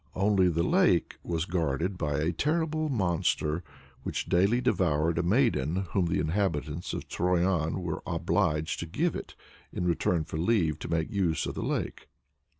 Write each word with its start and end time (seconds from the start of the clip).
Only 0.15 0.49
the 0.49 0.63
lake 0.63 1.17
was 1.23 1.45
guarded 1.45 1.95
by 1.95 2.17
a 2.21 2.31
terrible 2.31 2.89
monster, 2.89 3.63
which 4.01 4.25
daily 4.25 4.59
devoured 4.59 5.19
a 5.19 5.21
maiden, 5.21 5.85
whom 5.91 6.07
the 6.07 6.17
inhabitants 6.19 6.91
of 6.95 7.07
Troyan 7.07 7.83
were 7.83 8.01
obliged 8.07 8.79
to 8.79 8.87
give 8.87 9.13
to 9.13 9.19
it 9.19 9.35
in 9.71 9.85
return 9.85 10.23
for 10.23 10.37
leave 10.39 10.79
to 10.79 10.87
make 10.89 11.11
use 11.11 11.45
of 11.45 11.53
the 11.53 11.61
lake. 11.61 12.07